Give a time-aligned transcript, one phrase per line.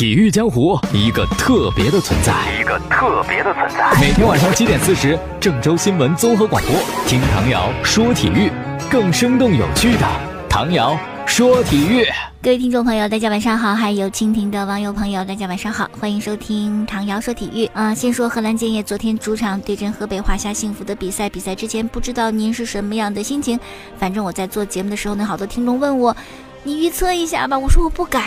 [0.00, 4.00] 体育江湖一个特别的存在，一个特别的存在。
[4.00, 6.74] 每天晚上七点四十，郑州新闻综合广播，
[7.06, 8.50] 听唐瑶说体育，
[8.90, 10.06] 更生动有趣的
[10.48, 12.06] 唐瑶说体育。
[12.42, 17.66] 各位听众朋友，大家晚上好；还有蜻蜓的网友朋友，大家晚上好，欢迎收听唐瑶说体育。
[17.74, 23.60] 啊，先说荷兰建业昨天主场对阵河北华夏幸福的比赛，比赛之前不知道您是什么样的心情。
[23.98, 26.16] 反正我在做节目的时候呢，好多听众问我，
[26.62, 27.58] 你预测一下吧。
[27.58, 28.24] 我说我不敢。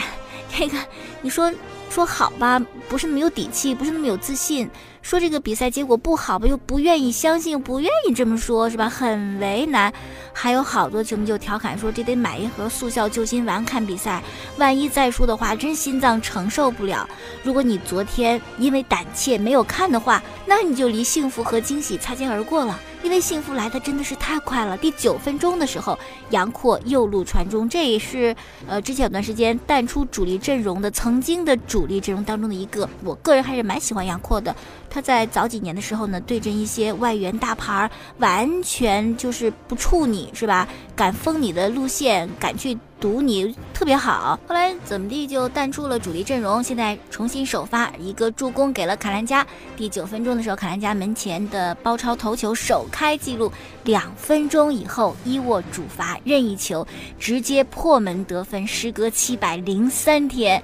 [0.55, 0.77] 这个，
[1.21, 1.51] 你说
[1.89, 4.69] 说好吧，不是那么有底气，不是那么有自信。
[5.03, 8.89] 说这个比赛结果不好吧，又不愿意相信，不愿意这么说，是吧？
[8.89, 9.93] 很为难。
[10.35, 14.23] 还有好多球迷就调侃说，这得买一盒速效救心丸看比赛，
[14.57, 17.07] 万一再输的话，真心脏承受不了。
[17.43, 22.79] 如果你昨天因为胆怯没有看的话，那你就离幸福和惊喜擦肩而过了。
[23.03, 24.77] 因为幸福来的真的是太快了。
[24.77, 25.99] 第九分钟的时候，
[26.29, 28.33] 杨阔右路传中，这也是
[28.65, 32.89] 呃之前有段时间淡出主力阵容的曾经的主力阵容当中的一个。
[33.03, 34.55] 我个人还是蛮喜欢杨阔的。
[34.93, 40.67] 他在早几年的时候呢，对阵一些外援大牌，完全就是不怵你，是吧？
[40.95, 44.39] 敢封你的路线，敢去堵你，特别好。
[44.47, 49.43] 后来怎么地就淡出了主力阵容，现在重新首发，一个助攻给了卡兰加。
[49.75, 53.51] 第九分钟的时候，卡兰加门前的包抄头球首开纪录。
[53.85, 56.85] 两分钟以后，伊沃主罚任意球，
[57.17, 58.67] 直接破门得分。
[58.67, 60.61] 时隔七百零三天，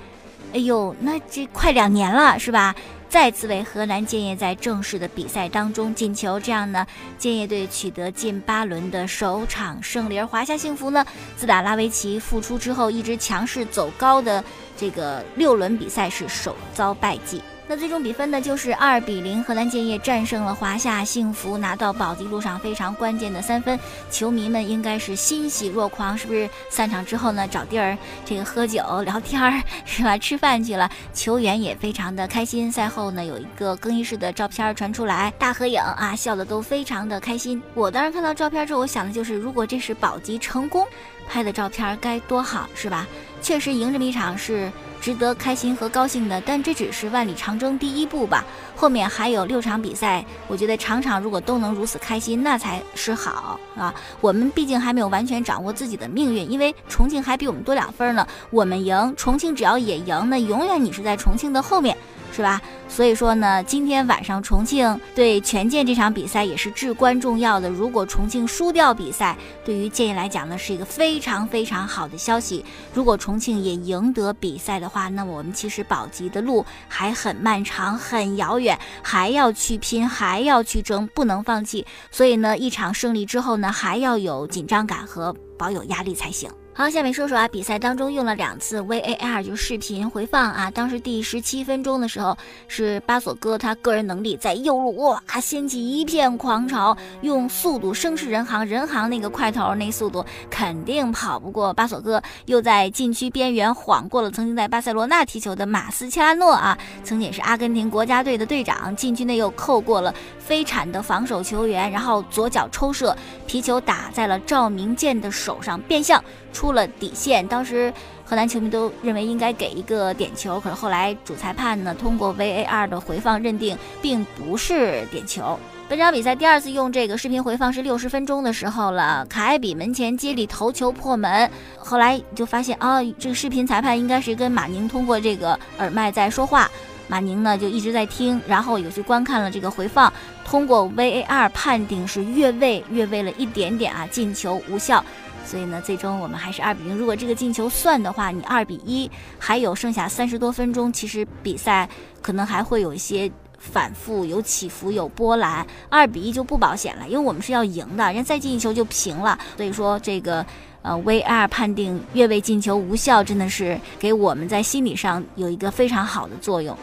[0.53, 2.75] 哎呦，那这快两年了，是吧？
[3.09, 6.85] 再次为河南建业在正式的比赛当中进球，这样呢，
[7.17, 10.19] 建业队取得近八轮的首场胜利。
[10.19, 11.03] 而华夏幸福呢，
[11.35, 14.43] 自打拉维奇复出之后，一直强势走高的
[14.77, 17.41] 这个六轮比赛是首遭败绩。
[17.69, 23.79] 那最终比分呢，就是二比零，河南建业战胜了华夏幸福，拿到保级路上非常关键的三分。
[24.09, 26.49] 球迷们应该是欣喜若狂，是不是？
[26.71, 30.17] 散场之后呢，找地儿这个喝酒聊天儿，是吧？
[30.17, 30.89] 吃饭去了。
[31.13, 32.71] 球员也非常的开心。
[32.71, 37.61] 赛后呢，有一个更衣室的照片传出来，大合影啊，笑的都非常的开心。
[37.75, 40.83] 我当时看到照片之后，我想的就是，如果这是保级成功
[41.27, 43.05] 拍的照片，该多好，是吧？
[43.43, 44.71] 确实赢这么一场是。
[45.01, 48.43] 值得开心和高兴的，但这只是万里长征第一步吧。
[48.75, 53.93] 后面还有六场比赛，我觉得场场如果都能如此开心，那才是好啊。
[54.21, 58.27] 我们毕竟还没有完全掌握自己的命运，因为重庆还比我们多两分呢。
[58.49, 61.97] 我们赢，重庆只要也赢，那永远你是在重庆的后面。
[62.31, 62.61] 是吧？
[62.87, 67.69] 所以说呢，今天晚上重庆对权健这场比赛也是至关重要的。
[67.69, 72.63] 如果重庆输掉比赛，对于建业来讲呢，是一个非常非常好的消息。
[72.93, 81.85] 如果重庆也赢得比赛的话，那我们其实保级的路还很漫长、很遥远，还要去拼，还要去争，不能放弃。
[82.11, 86.49] 所以呢，一场胜利之后呢，还要有紧张感和保有压力才行。
[86.71, 90.71] 好，下面说说啊，比赛当中用了两次 VAR，就视频回放啊。
[90.71, 92.37] 当时第十七分钟的时候，
[92.69, 102.21] 是巴索哥他个人能力在右路哇掀起一片狂潮，用速度声势人行，人行那个块头那速度肯定跑不过巴索哥。
[102.45, 108.95] 又在禁区边缘晃过了曾经在巴塞罗那踢球的马斯切拉诺啊，曾经也是阿根廷国家队的队长。
[108.95, 113.13] 禁区内又扣过了飞铲的防守球员，然后左脚抽射，
[113.45, 116.23] 皮球打在了赵明剑的手上，变相。
[116.51, 117.91] 出出了底线，当时
[118.23, 125.57] 河南球迷都认为应该给一个点球，可是后来主裁判呢通过 VAR 的回放认定并不是点球。
[125.87, 136.69] 本场比赛第二次用这个视频回放是六十分钟的时候了，卡埃比门前接力头球破门，后来就发现啊，这个视频裁判应该是跟马宁通过这个耳麦在说话，
[137.07, 140.13] 马宁呢就一直在听，然后有去观看了这个回放，
[140.45, 145.03] 通过 VAR 判定是越位，越位了一点点啊，进球无效。
[145.49, 146.95] 所以呢，最终我们还是二比零。
[146.95, 149.09] 如果这个进球算的话，你二比一，
[149.39, 151.89] 还有剩下三十多分钟，其实比赛
[152.21, 155.65] 可能还会有一些反复、有起伏、有波澜。
[155.89, 159.39] 二比一就不保险了，因为我们是要赢的，人再进一球就平了。
[159.57, 160.45] 所以说，这个
[160.83, 166.77] 呃 VR 判定越位进球无效，真的是给我们在心理上有一个非常好的作用。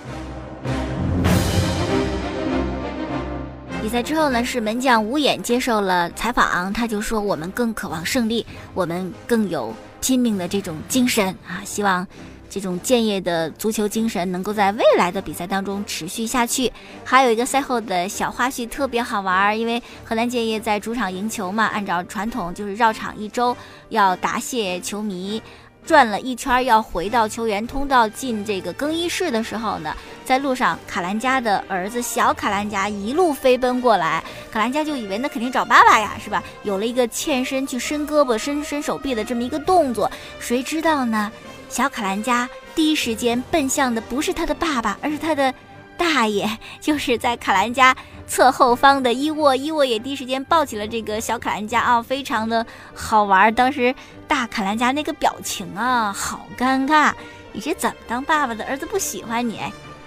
[3.87, 8.45] 比赛之后呢，是门将吴眼接受了采访，他就说：“我们更渴望胜利，
[8.75, 11.63] 我们更有拼命的这种精神啊！
[11.65, 12.05] 希望
[12.51, 16.73] 这种建业的足球精神能够在未来的比赛当中持续下去。”
[17.07, 23.57] 还有一个赛后的小花絮特别好玩，因为河南建业在主场赢球嘛，按照传统就是绕场一周
[23.91, 25.41] 要答谢球迷。
[25.87, 36.43] 转了一圈要回到球员通道进这个更衣室的时候呢，在路上卡兰加的儿子小卡兰加一路飞奔过来，卡兰加就以为那肯定找爸爸呀，是吧？
[36.65, 40.11] 有了一个欠身去伸胳膊、伸伸手臂的这么一个动作，
[40.41, 41.31] 谁知道呢？
[41.69, 45.55] 小卡兰加第一时间奔向的不是他的爸爸，而是他的
[45.99, 46.49] 大爷，
[46.81, 47.97] 就是在卡兰加
[48.27, 49.57] 侧后方的伊沃。
[49.57, 52.65] 伊沃也第一时间抱起了这个小卡兰加啊，非常的
[52.95, 53.55] 好玩。
[53.55, 53.95] 当时
[54.29, 57.13] 大卡兰加那个表情啊，好尴尬。
[57.53, 58.65] 你这怎么当爸爸的？
[58.65, 59.61] 儿子不喜欢你。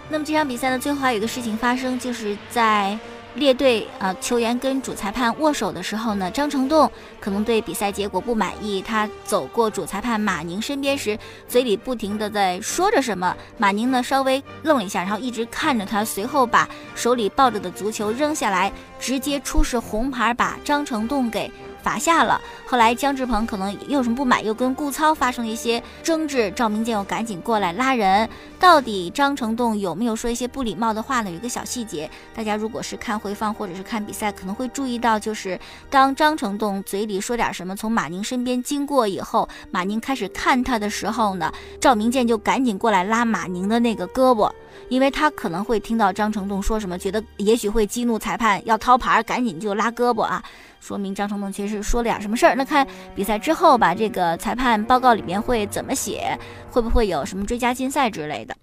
[0.09, 2.97] 那么这场比赛呢，最后还有一个事情发生，就是在。
[3.35, 8.81] 列队啊，球员跟主裁判握手的时候呢，张成栋可能对比赛结果不满意。
[8.81, 11.17] 他走过主裁判马宁身边时，
[11.47, 13.35] 嘴里不停的在说着什么。
[13.57, 21.51] 马宁呢稍微愣了一下，然后一直看着他，随后把手里抱着的足球扔下来，直接出示红牌，把张成栋给。
[21.81, 22.39] 罚下了。
[22.65, 26.51] 后来姜志鹏可能又有什么不满，又跟顾操发生了一些争执。
[26.55, 28.29] 赵明剑又赶紧过来拉人。
[28.59, 31.29] 到底张成栋有没有说一些不礼貌的话呢？
[31.29, 35.57] 有一个小细节，大家如果是看回放或者是看比赛，可能会注意到，就是
[35.89, 44.51] 当张成栋嘴里说点什么，从马宁身边经过以后，马宁开始看他的时候呢，赵明剑就赶紧过来拉马宁的那个胳膊，
[44.89, 50.43] 因为他可能会听到张成栋说什么，觉得也许会激怒裁判，要掏牌，赶紧就拉胳膊啊。
[50.79, 52.55] 说明张成栋其实说了点什么事儿？
[52.55, 56.37] 那看比赛之后吧，这个裁判报告里面会怎么写？
[56.71, 58.55] 会不会有什么追加禁赛之类的？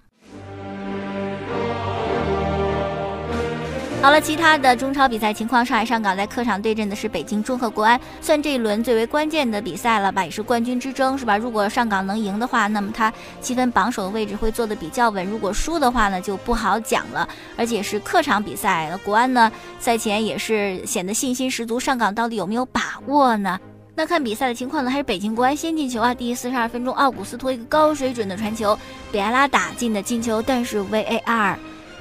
[4.03, 11.37] 好了，其他的中超比赛情况，上海上港在客场对阵的是北京中赫国安，算这一轮最为关键的比赛了吧，也是冠军之争，是吧？
[11.37, 17.29] 如果上港能赢的话，那么他积分榜首的位置会坐得比较稳；如果输的话呢，就不好讲了。
[17.57, 19.51] 而且是客场比赛，国安呢
[19.81, 23.59] 赛前也是显得信心十足，上港到底有没有把握呢？
[23.97, 26.15] 那看比赛的情况呢，还是北京国安先进球啊！
[26.15, 28.79] 第四十二分钟，奥古斯托一个高水准的传球，
[29.11, 31.57] 比埃拉打进的进球，但是 VAR。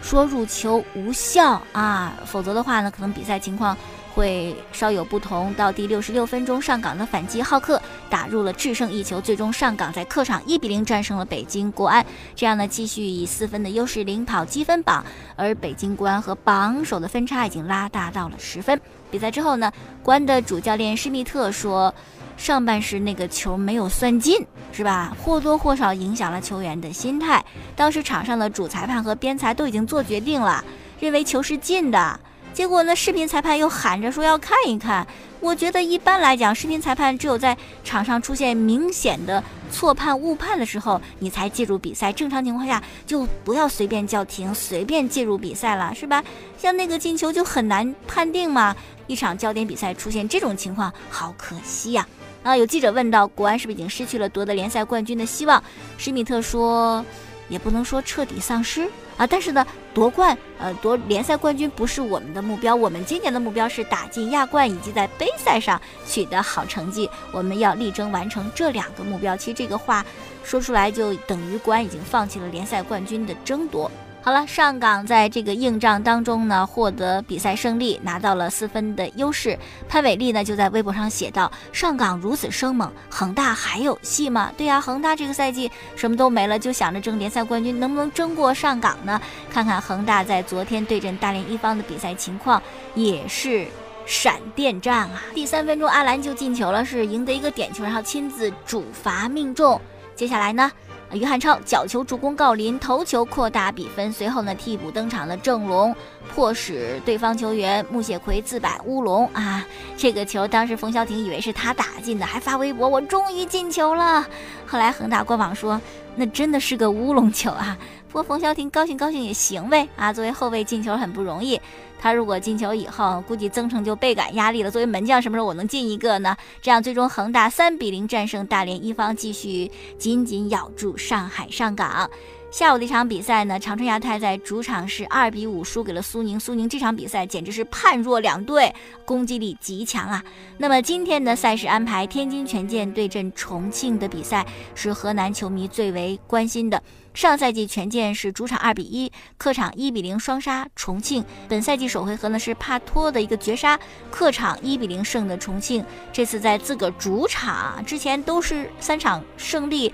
[0.06, 3.76] 说入球无效啊，否则的话呢，可能比赛情况
[4.14, 5.52] 会稍有不同。
[5.56, 12.06] 到第六十六分钟，上港的反击，浩克打入了制胜一球，最终上港在客场一比零战胜了北京国安，
[12.36, 15.04] 这样呢，继续以四分的优势领跑积分榜，
[15.36, 18.80] 而北京国安和榜首的分差已经拉大到了十分。
[19.10, 19.72] 比赛之后呢，
[20.04, 21.92] 国安的主教练施密特说。
[22.38, 25.16] 上半时那个球没有算进，是吧？
[25.24, 27.44] 或多或少影响了球员的心态。
[27.76, 30.64] 当时场上的主裁判和边裁都已经做决定了，
[31.00, 32.20] 认为球是进的。
[32.54, 35.06] 结果呢，视频裁判又喊着说要看一看。
[35.42, 42.14] 我觉得一般来讲，视频裁判只有在场上出现明显的错判、误判的时候，你才介入比赛。
[42.14, 46.24] 正常情况下，就不要随便叫停、随便介入比赛了，是吧？
[46.58, 48.76] 像那个进球就很难判定嘛。
[49.08, 52.08] 一场焦点比赛出现这种情况，好可惜呀。
[52.46, 55.62] 啊有记者问到，国安是不是已经失去了夺得联赛冠军的希望？
[55.98, 57.04] 施密特说，
[57.50, 58.88] 也不能说彻底丧失
[59.18, 59.66] 啊，但是呢，
[59.96, 69.36] 夺冠，呃，夺联赛冠军不是我们的目标，我们今年的目标是打进亚冠以及在杯赛上取得好成绩，我们要力争完成这两个目标。
[69.36, 70.06] 其实这个话
[70.44, 73.90] 说出来，就等于国安已经放弃了联赛冠军的争夺。
[74.26, 79.56] 好了，上港在这个硬仗当中呢，获得比赛胜利，拿到了四分的优势。
[79.88, 89.22] 潘伟丽呢就在微博上写道：“上港如此生猛，恒大还有戏吗？”对呀，恒大这个赛季什么都没了，就想着争联赛冠军，能不能争过上港呢？
[89.54, 92.60] 看看恒大在昨天对阵大连一方的比赛情况，
[92.96, 93.68] 也是
[94.08, 95.22] 闪电战啊！
[95.36, 99.80] 第三分钟，阿兰就进球了，是赢得一个点球，然后亲自主罚命中。
[100.16, 100.72] 接下来呢？
[101.16, 104.12] 于汉超角球助攻郜林，头球扩大比分。
[104.12, 105.96] 随后呢，替补登场的郑龙
[106.34, 109.66] 迫使对方球员穆谢奎自摆乌龙啊！
[109.98, 114.26] 这个球当时冯潇霆以为是他打进的，还发微博：“我终于进球了。”
[114.68, 115.80] 后来恒大官网说，
[116.16, 117.78] 那真的是个乌龙球啊！
[118.08, 120.14] 不过冯潇霆高兴高兴也行呗啊！
[120.14, 121.60] 作为后卫进球很不容易。
[122.00, 124.70] 他如果进球以后，估计曾诚就倍感压力了。
[124.70, 126.36] 作为门将，什么时候我能进一个呢？
[126.62, 132.10] 这样最终恒大三比零战胜大连一方，继续紧紧咬住上海上港。
[132.56, 136.40] 下午的一场比赛呢，长春亚泰在主场是二比五输给了苏宁。
[136.40, 140.24] 苏宁这场比赛简直是判若两队，攻击力极强啊。
[140.58, 146.82] 那么今天的赛事安排，天津权健对阵重庆的比赛是河南球迷最为关心的。
[147.14, 151.26] 上赛季权健是主场二比一，客场一比零双杀重庆。
[151.50, 153.78] 本赛季首回合呢是帕托的一个绝杀，
[154.10, 155.84] 客场一比零胜的重庆。
[156.14, 159.94] 这次在自个主场，之前都是三场胜利，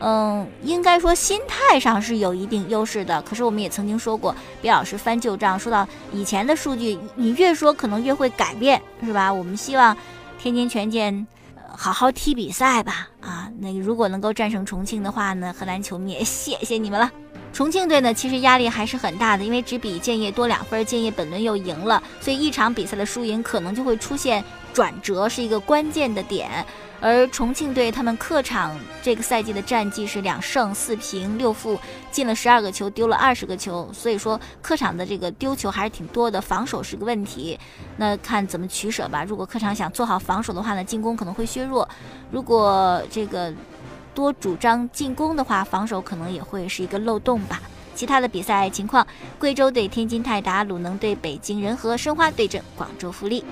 [0.00, 3.20] 嗯，应该说心态上是有一定优势的。
[3.22, 9.32] 可是我们也曾经说过，别老是翻旧账，说到以前的数据，你越说可能越会改变，是吧？
[9.32, 9.96] 我们希望
[10.38, 11.26] 天津权健。
[11.78, 17.12] 好好踢比赛吧，啊，那如果能够战胜重庆的话呢，河南球迷也谢谢你们了。
[17.52, 24.42] 重庆队呢，其实压力还是很大的，因为只比建业多两分，建业本轮又赢了，所以一场比赛的输赢可能就会出现
[24.76, 26.62] 转折，是一个关键的点。
[27.00, 31.80] 而重庆队他们客场这个赛季的战绩是两胜四平六负，
[32.10, 37.58] 进了十二个球，丢了二十个球，所以说客场的这个丢球还是挺多的，防守是个问题。
[37.96, 39.24] 那看怎么取舍吧。
[39.24, 41.82] 如果客场想做好防守的话呢，进攻可能会削弱；
[42.30, 43.50] 如果这个
[44.14, 47.62] 多主张进攻的话，防守可能也会是一个漏洞吧。
[47.94, 49.06] 其他的比赛情况，
[49.38, 53.42] 贵州对天津泰达，鲁能对北京人和，申花对阵广州富力。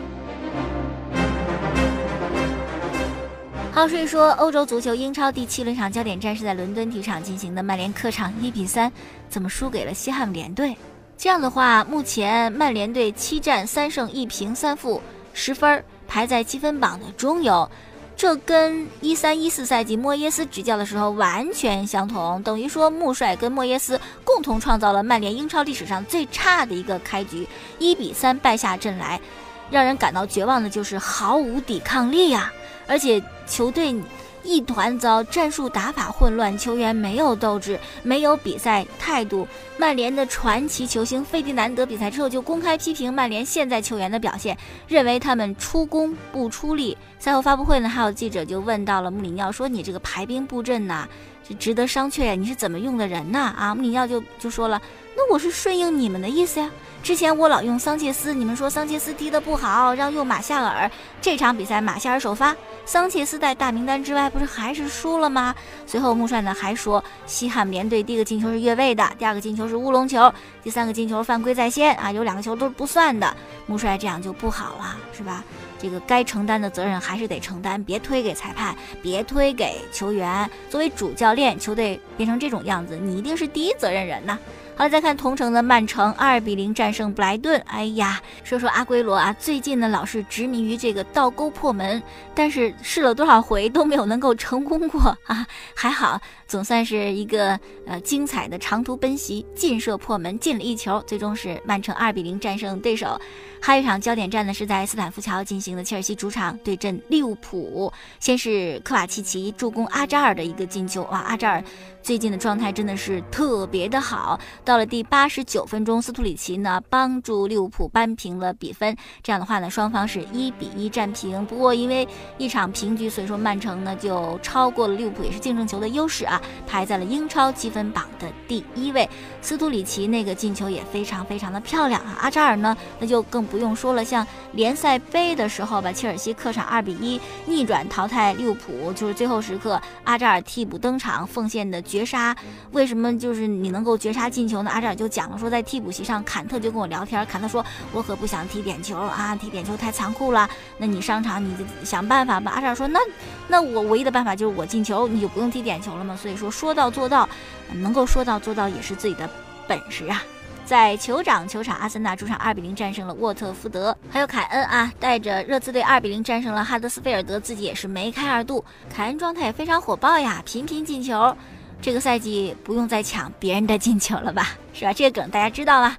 [3.74, 8.90] 好，所以说欧洲足球英超第七轮场焦点战是在伦敦体育场进行的，曼联客场一比三，
[9.28, 10.76] 怎么输给了西汉姆联队？
[11.18, 15.02] 这样的话，目前曼联队七战三胜一平三负，
[15.32, 17.68] 十分排在积分榜的中游。
[18.16, 27.44] 这跟一三一四赛季莫耶斯执教的时候完全相同，等于说穆帅跟莫耶斯共同创造了曼联英超历史上最差的一个开局，
[27.80, 29.20] 一比三败下阵来，
[29.68, 32.52] 让人感到绝望的就是毫无抵抗力呀！
[32.86, 33.94] 而且球队
[34.42, 39.48] 一团糟，战术打法混乱，球员没有斗志，没有比赛态度。
[39.78, 46.96] 曼联的传奇球星费迪南德比赛之后就公开批评曼联现在球员的表现，认为他们出工不出力。
[47.18, 51.08] 赛后发布会呢，还有记者就问到了穆里尼奥，说你这个排兵布阵呐，
[51.48, 53.54] 是值得商榷呀，你是怎么用的人呐？
[53.56, 54.80] 啊，穆里尼奥就就说了，
[55.16, 56.70] 那我是顺应你们的意思呀。
[57.02, 60.90] 之前我老用桑切斯，你们说桑切斯踢得不好，让用马夏尔。
[61.20, 62.56] 这场比赛马夏尔首发，
[62.86, 65.54] 桑切斯在大名单之外，不是还是输了吗？
[65.86, 73.36] 随后穆帅呢还说，西汉姆联队第一个进球是越位的，第二个进球是乌龙球，第三个进球犯规在先啊，有两个球都是不算的。
[73.66, 75.44] 穆帅这样就不好了，是吧？
[75.78, 80.50] 这个该承担的责任还是得承担，别推给裁判，别推给球员。
[80.70, 84.38] 作为主教练，球队变成这种样子，你一定是第一责任人呐。
[84.76, 87.62] 好了，再看同城的曼城二比零战胜布莱顿。
[87.66, 92.02] 哎呀，说说阿圭罗啊，最近呢老是执迷于这个倒钩破门，
[92.34, 95.46] 但是试了多少回都没有能够成功过 啊。
[95.76, 103.16] 还好，总算是一个呃精彩的长途奔袭，劲射破门进了一球，最终是曼城二比零战胜对手。
[103.62, 107.90] 还有一场焦点战呢，是在斯坦福桥进行的，切尔西主场对阵利物浦。
[108.18, 111.62] 先是科瓦契奇助攻阿扎尔的一个进球，哇，阿扎尔
[112.02, 114.38] 最近的状态真的是特别的好。
[114.64, 118.96] 到了第八十九分钟，斯图里奇呢帮助利物浦扳平了比分。
[119.22, 121.46] 这样的话呢，双方是一比一战平。
[121.46, 122.06] 不过因为
[122.36, 129.08] 一场平局，所以说曼城呢就超过了利物浦，也是净胜球的优势啊，排在了英超积分榜的第一位。
[129.40, 133.44] 斯图里奇那个进球也非常非常的漂亮啊，阿扎尔呢那就更。
[133.44, 142.34] 不用说了，像联赛杯的时候吧，切尔西客场二比一逆转淘汰利物浦，就是最后时刻阿扎尔替补登场奉献的绝杀。
[142.72, 144.70] 为什么就是你能够绝杀进球呢？
[144.70, 150.48] 阿扎尔就讲了说，在替补席上，坎特就跟我聊天，坎特说，我可不想踢点球啊，踢点球太残酷了。
[150.78, 152.52] 那你上场你就想办法吧。
[152.52, 153.00] 阿扎尔说，那
[153.48, 156.16] 那我唯一的办法就是我进球，你就不用踢点球了嘛。
[156.16, 157.28] 所以说说到做到，
[157.72, 159.28] 能够说到做到也是自己的
[159.66, 160.22] 本事啊。
[160.66, 163.94] 在酋长球场，阿森纳主场二比零战胜了沃特福德。
[164.10, 168.64] 还有凯恩啊，带着热刺队二比零战胜了哈德斯菲尔德，自己也是梅开二度。
[168.88, 171.36] 凯恩状态也非常火爆呀，频频进球。
[171.84, 174.52] 这个赛季不用再抢别人的进球了吧？
[174.72, 174.92] 是吧？
[174.94, 175.98] 这个梗大家知道吧。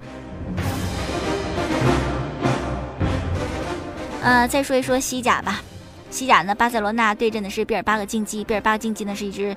[4.24, 5.62] 呃，再说一说西甲吧。
[6.10, 8.44] 西甲呢，巴塞罗那对阵的是毕尔巴鄂竞技。
[8.44, 9.56] 毕尔巴鄂竞技呢是一支。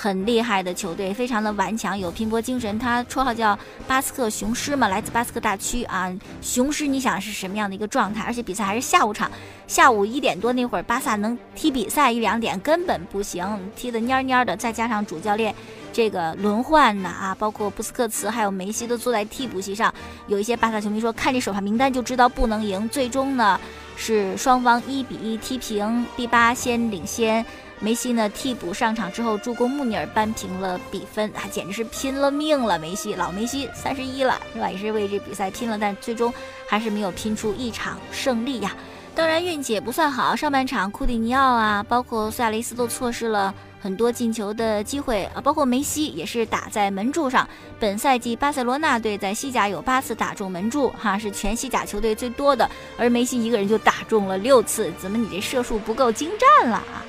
[0.00, 2.78] 很厉害的球队，非常的顽强，有拼搏精神。
[2.78, 6.08] 他绰号叫巴斯克雄狮嘛，来自巴斯克大区啊。
[6.40, 8.22] 雄狮，你想是什么样的一个状态？
[8.22, 9.28] 而且比赛还是下午场，
[9.66, 14.56] 下午一点多那会儿，巴萨能踢比赛一两点根本不行，踢得蔫蔫的。
[14.56, 15.52] 再加上主教练
[15.92, 19.92] 这个轮换呢啊，包括布斯克茨还有梅西都坐在替补席上，
[20.28, 22.88] 有一些巴萨球迷说，看这首发名单就知道不能赢。
[22.88, 23.60] 最终呢，
[23.96, 27.44] 是双方一比一踢平，第八先领先。
[27.80, 28.28] 梅西呢？
[28.30, 32.78] 替补上场之后助攻穆尼尔扳平了比分，啊，简直是拼了命了！
[32.78, 34.70] 梅西，老梅西，三十一了，是吧？
[34.70, 36.32] 也是为这比赛拼了，但最终
[36.66, 38.74] 还是没有拼出一场胜利呀。
[39.14, 47.48] 当然运气也不算好，上半场库蒂尼奥啊，包括苏亚雷斯都错失了很多进球的机会啊，包括梅西也是打在门柱上。
[47.80, 57.04] 本赛季巴塞罗那队在西甲有八次打中门柱，哈，是全西甲球队最多的，而梅西一个人就打中了六次，怎么你这射术不够精湛了啊？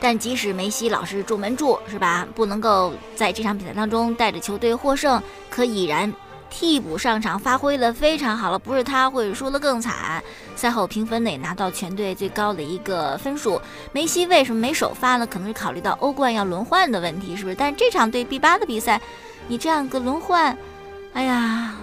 [0.00, 2.26] 但即使梅西老是中门柱，是吧？
[2.34, 6.12] 不能够在这场比赛当中带着球队获胜，可已然
[6.48, 8.58] 替补上场发挥的非常好了。
[8.58, 10.22] 不是他会输得更惨。
[10.56, 13.60] 赛后评分呢也拿到全队最高的一个分数。
[13.92, 15.26] 梅西为什么没首发呢？
[15.26, 17.54] 可能是考虑到欧冠要轮换的问题，是不是？
[17.54, 19.00] 但这场对 B 八的比赛，
[19.48, 20.56] 你这样个轮换，
[21.12, 21.74] 哎呀，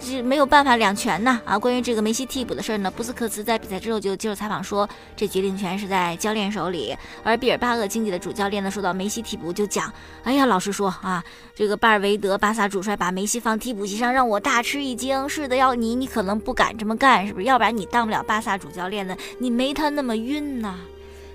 [0.00, 1.58] 是没有办法两全呐啊！
[1.58, 6.96] 关于这个梅西替补的事儿呢，布斯克茨在比赛之后就接受采访说，这决定权是在教练手里。
[7.22, 9.92] 而比尔巴鄂经济的主教练呢，说到梅西替补就讲，
[10.24, 11.22] 哎呀，老实说啊，
[11.54, 15.28] 这个巴尔韦德巴萨主帅把梅西放替补席上，让我大吃一惊。
[15.28, 17.44] 是的，要你你可能不敢这么干，是不是？
[17.44, 20.76] 要不然你当不了巴萨主教练的，你没他那么晕呐。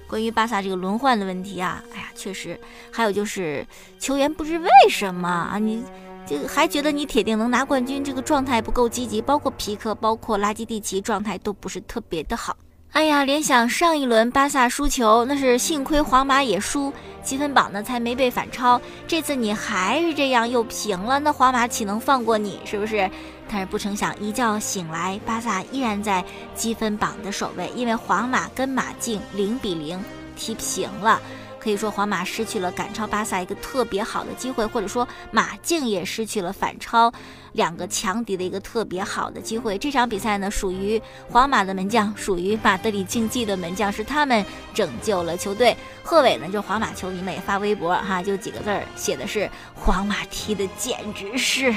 [0.08, 2.60] 关于巴萨这个轮换的问题啊，哎呀，确实，
[2.92, 3.66] 还有就是
[4.00, 5.84] 球员不知为什么啊，你。
[6.26, 12.56] 就还觉得你铁定能拿冠军，这个状态不够积极，包括皮克，包括拉基蒂奇，状态都不是特别的好。
[12.92, 18.80] 哎呀，联想上一轮巴萨输球，那是幸亏皇马也输，积分榜呢才没被反超。
[19.06, 22.60] 这次你还是这样又平了，那皇马岂能放过你？
[22.64, 23.10] 是不是？
[23.50, 26.24] 但是不成想，一觉醒来，巴萨依然在
[26.56, 30.02] 积分榜的首位，因为皇马跟马竞零比零
[30.38, 31.22] 踢平了。
[31.66, 37.12] 可以说，皇马失去了赶超巴萨一个特别好的机会，或者说马竞也失去了反超
[37.54, 39.76] 两个强敌的一个特别好的机会。
[39.76, 44.46] 这场比赛呢，属于皇马的门将，属于马德里竞技的门将，是他们
[44.76, 45.76] 拯救了球队。
[46.04, 51.74] 贺炜呢，就皇马球迷们也发微博哈，就几个字儿，写的是皇马踢的简直是，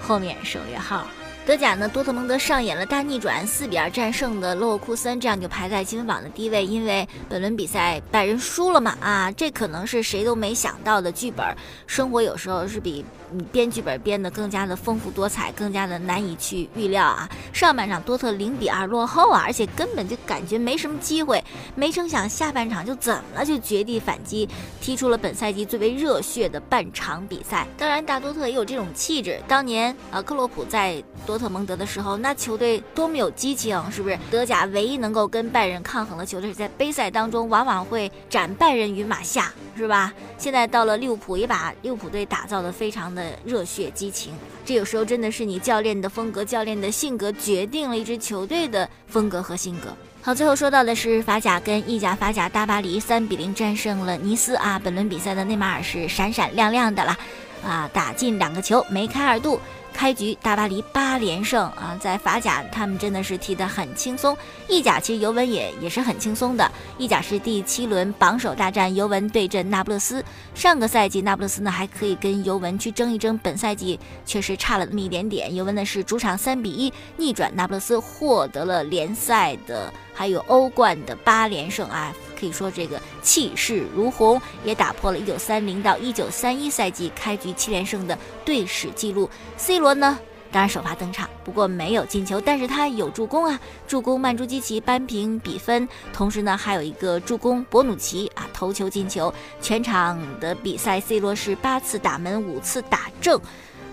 [0.00, 1.04] 后面省略号。
[1.44, 6.64] 德甲呢，多特蒙德上演了大逆转，四比二战胜的勒沃库森，这样就排在积分榜的第一位。
[6.64, 11.44] 因为本轮比赛拜仁输了嘛，啊，这可能是谁都没想到的剧本。
[11.88, 13.04] 生活有时候是比。
[13.32, 17.28] 你编剧本编得更加的丰富多彩，更加的难以去预料啊！
[17.52, 21.42] 上半场多特零比二落后啊，而且根本就感觉没什么机会，
[21.74, 23.44] 没成想下半场就怎么了？
[23.44, 24.48] 就绝地反击，
[24.80, 27.66] 踢出了本赛季最为热血的半场比赛。
[27.78, 29.40] 当然，大多特也有这种气质。
[29.48, 34.18] 当年啊，克洛普在多特蒙德的时候，那球队多么有激情，是不是？
[34.30, 40.12] 德甲唯一能够跟拜仁抗衡的球队，在杯赛当中往往会斩拜仁于马下，是吧？
[40.36, 43.21] 现在到了利物浦，也把利物浦队打造的非常的。
[43.44, 44.32] 热血激情，
[44.64, 49.94] 这有时候真的是你教练的风格、教练的性格决定了一支球队的风格和性格。
[50.22, 54.78] 好，最后说到的是法甲跟意甲，法甲大巴黎三比零战胜了尼斯啊！
[54.78, 57.18] 本轮比赛的内马尔是闪闪亮亮的啦，
[57.64, 59.60] 啊，打进两个球，梅开二度。
[59.92, 64.36] 开局大巴黎八连胜啊，在法甲他们真的是踢得很轻松。
[64.68, 66.70] 意甲其实尤文也也是很轻松的。
[66.98, 70.24] 意甲是第七轮榜首大战，尤文对阵那不勒斯。
[70.54, 75.54] 上个赛季那不勒斯呢还可以跟尤文去争一争，本赛季确实差了那么一点点。
[75.54, 82.14] 尤文呢是主场三比一逆转那不勒斯，获得了联赛的还有欧冠的八连胜啊。
[82.38, 89.30] 可以说这个气势如虹，也打破了一九三零到一九三一赛季开局七连胜的队史纪录。
[89.56, 90.18] C 罗呢，
[90.50, 99.32] 当然首发登场，不过没有进球，但是他有助攻啊，助攻曼朱基奇扳平比分，同时呢还有一个助攻博努奇啊头球进球。
[99.60, 103.40] 全场的比赛，C 罗是八次打门，五次打正。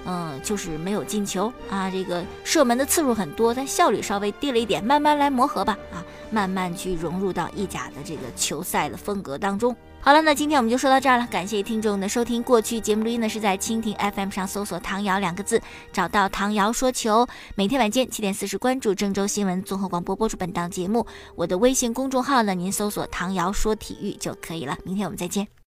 [0.05, 9.75] 嗯，就是没有进球啊，这个射门的次数很多，但效率稍微低了一点，慢慢来磨合吧啊，慢慢去融入到意甲的这个球赛的风格当中。
[10.01, 12.41] 好了，那今天我们就说到这儿了，感谢听众的收听。
[12.41, 21.05] 过去节目录音呢是在蜻蜓 FM 上搜索“唐瑶”两个字，找到“唐瑶说球”，每天晚间七点四十关注郑州新闻综合广播播出本档节目。
[21.35, 24.77] 我的微信公众号呢，您搜索“唐瑶说体育”就可以了。
[24.85, 25.49] 明天我们再见。